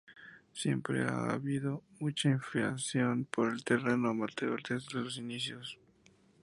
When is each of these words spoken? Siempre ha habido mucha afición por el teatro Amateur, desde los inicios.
Siempre 0.51 1.03
ha 1.07 1.29
habido 1.33 1.83
mucha 1.99 2.33
afición 2.33 3.25
por 3.25 3.53
el 3.53 3.63
teatro 3.63 3.91
Amateur, 3.93 4.59
desde 4.67 4.99
los 4.99 5.17
inicios. 5.19 5.77